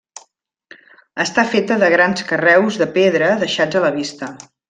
[1.25, 4.33] Està feta de grans carreus de pedra deixats a la vista.